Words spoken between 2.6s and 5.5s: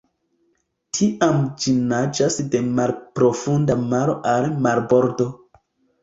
malprofunda maro al marbordo.